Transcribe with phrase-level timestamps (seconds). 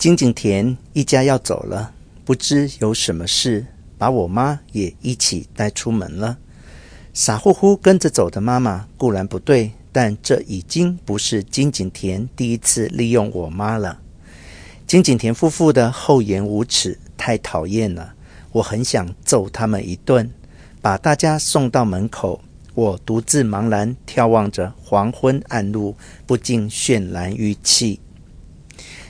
[0.00, 1.92] 金井田一家要走了，
[2.24, 3.66] 不知有什么事，
[3.98, 6.38] 把我妈也一起带出门了。
[7.12, 14.00] 傻乎乎跟着走的妈妈固然不对，但这已经不是金井田第一次利用我妈了。
[14.86, 18.14] 金井田夫妇的厚颜无耻太讨厌了，
[18.52, 20.30] 我很想揍他们一顿。
[20.80, 22.40] 把大家送到门口，
[22.72, 25.94] 我独自茫然眺望着黄昏暗路，
[26.26, 28.00] 不禁泫然欲泣。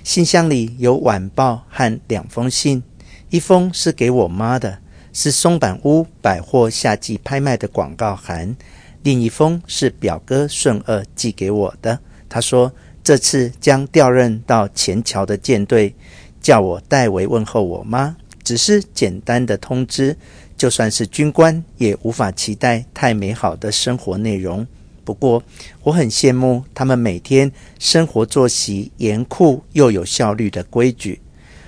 [0.03, 2.83] 信箱里有晚报和两封信，
[3.29, 4.79] 一封是给我妈的。
[5.13, 8.57] 是松坂屋百货夏季拍卖的广告函，
[9.03, 11.99] 另一封是表哥顺二寄给我的。
[12.29, 15.93] 他说这次将调任到前桥的舰队，
[16.41, 18.17] 叫我代为问候我妈。
[18.45, 20.17] 只是简单的通知，
[20.57, 24.65] 就算是军官也无法期待太美好的生活内容。
[25.11, 25.43] 不过
[25.83, 31.21] 我很羡慕他们每天生活作息严酷又有效率的规矩。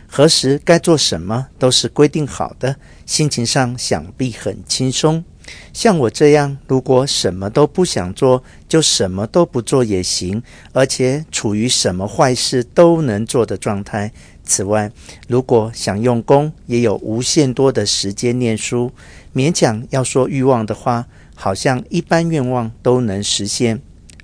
[0.06, 5.25] 何时该做什么都是规定好的，心情上想必很轻松。
[5.72, 10.41] 像我这样，如果什么都不想做，就什么都不做也行，
[10.72, 14.12] 而且处于什么坏事都能做的状态。
[14.44, 14.92] 此外，
[15.27, 18.92] 如果想用功，也有无限多的时间念书。
[19.34, 21.09] 勉强要说欲望的话，
[21.42, 23.82] 好像一般愿望都能实现。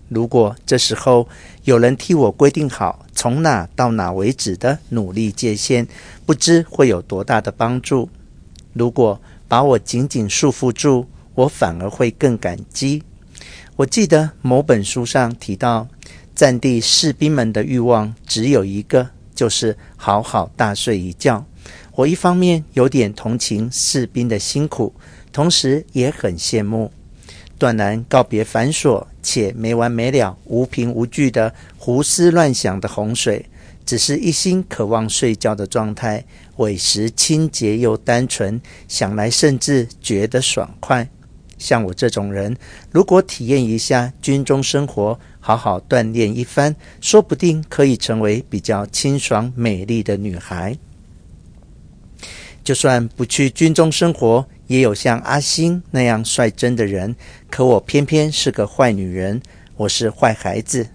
[0.08, 1.26] 如果这时候
[1.64, 5.88] 有人替我规定好从哪到哪为止的努力界限，
[6.24, 8.08] 不知会有多大的帮助。
[8.72, 13.02] 如果把我紧紧束缚住，我反而会更感激。
[13.74, 15.88] 我记得某本书上提到，
[16.36, 21.44] 战地士兵们的欲望只有一个，就是好好大睡一觉。
[21.96, 24.94] 我一方面有点同情士兵的辛苦，
[25.32, 26.92] 同时也很羡慕。
[27.58, 33.44] 断然告别繁琐且没完没了、无凭无据的胡思乱想的洪水，
[33.84, 36.24] 只是一心渴望睡觉的状态，
[36.56, 41.08] 委实清洁又单纯，想来甚至觉得爽快。
[41.58, 42.56] 像我这种人，
[42.92, 50.78] 如果体验一下军中生活，好好锻炼一番，说不定可以成为比较清爽美丽的女孩。
[52.62, 57.16] 就算不去军中生活，也有像阿星那样率真的人。
[57.50, 59.42] 可我偏偏是个坏女人，
[59.76, 60.86] 我是坏孩子。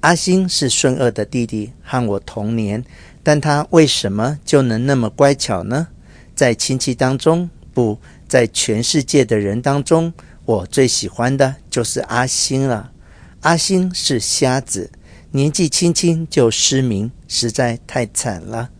[0.00, 2.84] 阿星是顺二的弟弟，和我同年，
[3.22, 5.88] 但他为什么就能那么乖巧呢？
[6.34, 7.98] 在亲戚当中，不
[8.28, 10.12] 在全世界的人当中，
[10.44, 12.92] 我最喜欢的就是阿星了。
[13.40, 14.90] 阿星是瞎子，
[15.32, 18.70] 年纪轻轻就失明，实在太惨了。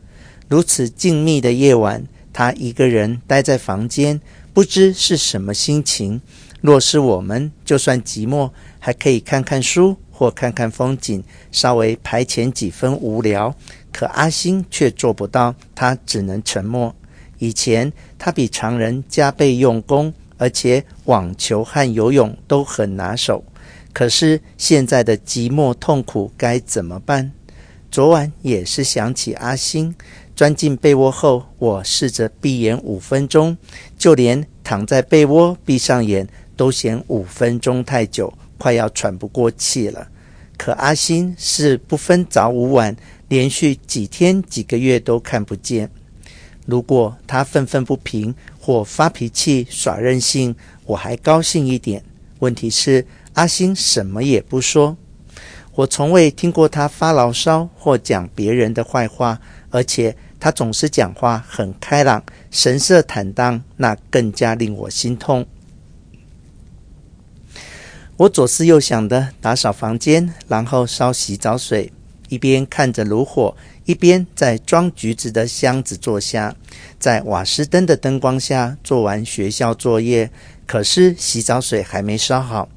[0.48, 2.04] 如此静谧的夜晚，
[2.36, 4.20] 他一个人待在房间，
[4.52, 6.20] 不知是什么心情。
[6.60, 13.54] 若是我们，就算寂寞，还可以看看书或看看风景，稍微排遣几分无聊。
[13.90, 16.94] 可阿星却做不到，他只能沉默。
[17.38, 23.42] 以前他比常人加倍用功，而且网球和游泳都很拿手。
[23.94, 27.32] 可是现在的寂寞痛苦该怎么办？
[27.96, 29.94] 昨晚也是想起阿星。
[30.34, 33.56] 钻进被窝后，我试着闭眼五分钟，
[33.96, 40.08] 就连躺在被窝闭上眼都嫌五分钟太久，快要喘不过气了。
[40.58, 42.94] 可阿星是不分早午晚，
[43.28, 45.90] 连续几天几个月都看不见。
[46.66, 50.54] 如果他愤愤不平或发脾气耍任性，
[50.84, 52.04] 我还高兴一点。
[52.40, 54.94] 问题是阿星什么也不说，
[55.76, 60.16] 我从未听过他发牢骚或讲别人的坏话，而且。
[60.38, 65.46] 他总是讲话很开朗，神色坦荡，那更加令我心痛。
[68.18, 71.90] 我左思右想的打扫房间，然后烧洗澡水，
[72.28, 76.54] 一边看着炉火，一边在装橘子的箱子坐下，
[76.98, 80.30] 在瓦斯灯的灯光下做完学校作业。
[80.66, 82.68] 可是洗澡水还没烧好，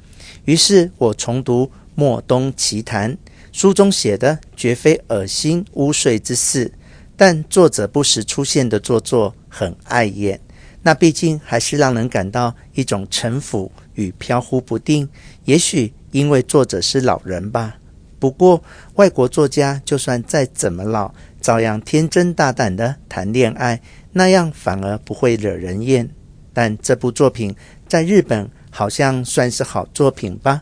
[0.46, 1.66] 于是我重读
[2.00, 3.12] 《莫东奇谈》，
[3.52, 6.72] 书中写的绝非恶心污秽之事。
[7.18, 10.40] 但作者不时出现的做作很碍眼，
[10.82, 15.10] 那毕竟还是让人感到一种城府与飘忽不定。
[15.44, 17.76] 也许因为作者是老人吧。
[18.18, 18.64] 不过
[18.94, 23.82] 外国作家就算再怎么老，照样天真大胆的谈恋爱，
[24.14, 26.10] 那样反而不会惹人厌。
[26.54, 27.54] 但这部作品
[27.90, 30.62] 在日本好像算是好作品吧。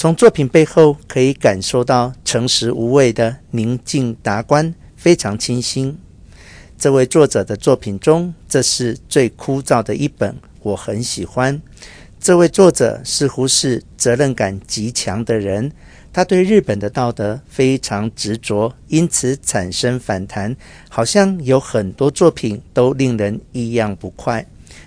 [0.00, 4.74] 从作品背后可以感受到诚实无畏的宁静达观。
[4.96, 5.98] 非常清新。
[6.78, 11.60] 这位作者的作品中，这是最枯燥的一本，我很喜欢。
[12.18, 15.70] 这位作者似乎是责任感极强的人，
[16.14, 20.56] 他对日本的道德非常执着，因此产生反弹，
[20.88, 24.46] 好像有很多作品都令人异样不快。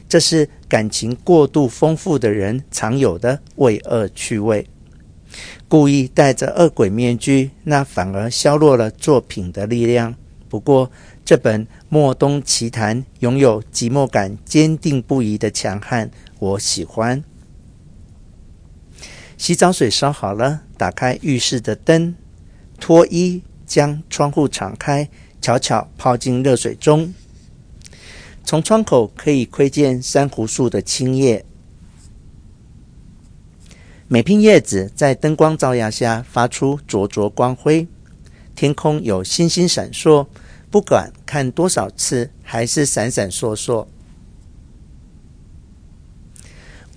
[0.10, 4.66] 这是感情过度丰富的人常有的为恶趣味。
[5.68, 10.16] 故意戴着恶鬼面具，那反而削弱了作品的力量。
[10.50, 10.92] 不过，
[11.26, 17.24] 这本《莫东奇谭》拥有寂寞感坚定不移的强悍，我喜欢。
[19.36, 22.16] 洗澡水烧好了，打开浴室的灯，
[22.80, 25.10] 脱衣，将窗户敞开，
[25.42, 27.14] 悄悄泡进热水中。
[28.46, 31.44] 从窗口可以窥见珊瑚树的青叶，
[34.14, 37.88] 每片叶子在灯光照耀下发出灼灼光辉。
[38.54, 40.28] 天空有星星闪烁，
[40.70, 43.88] 不管看多少次，还是闪闪烁烁。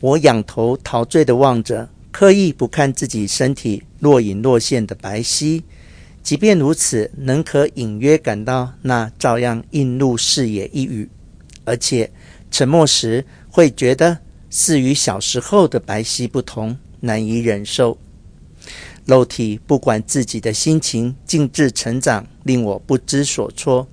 [0.01, 1.89] 我仰头陶醉地望着。
[2.13, 5.63] 刻意不看自己身体若隐若现的白皙，
[6.23, 11.09] 即便如此，能可隐约感到那照样映入视野一隅，
[11.65, 12.13] 而且
[12.51, 14.19] 沉默时会觉得
[14.51, 17.97] 似与小时候的白皙不同，难以忍受。
[19.05, 23.87] 肉体不管自己的心情径自成长，令我不知所措。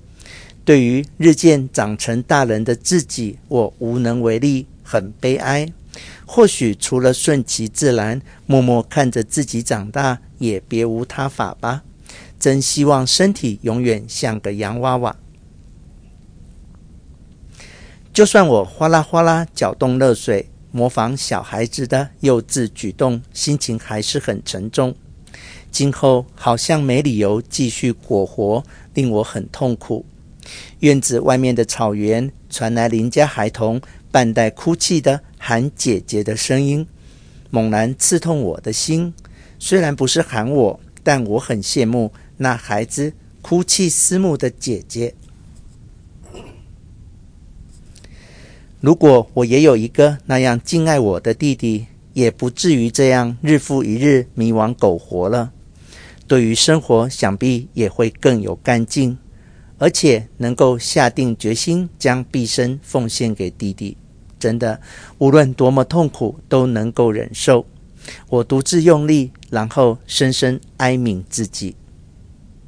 [0.64, 5.72] 对于日渐长成大人的自己，我无能为力，很悲哀。
[6.26, 11.84] 或许除了顺其自然，默默看着自己长大，也别无他法吧。
[12.40, 15.16] 真希望身体永远像个洋娃娃。
[18.12, 24.92] 就算我哗啦哗啦搅动热水，模仿小孩子的幼稚举动，心情还是很沉重。
[25.70, 30.04] 今后好像没理由继续果活，令我很痛苦。
[30.80, 33.80] 院子外面的草原传来邻家孩童
[34.10, 36.84] 半带哭泣的喊姐姐的声音，
[37.50, 39.14] 猛然刺痛我的心。
[39.60, 45.14] 虽然不是喊我，但我很羡慕那孩子哭泣思慕的姐姐。
[48.84, 55.50] 如果我也有一个那样敬爱我的弟弟，也不至于这样日复一日迷惘苟活了。
[56.28, 59.16] 对于生活，想必也会更有干劲，
[59.78, 63.96] 而且能够下定决心将毕生奉献给弟弟。
[64.38, 64.78] 真的，
[65.16, 67.64] 无论多么痛苦，都能够忍受。
[68.28, 71.74] 我独自用力，然后深深哀悯自己。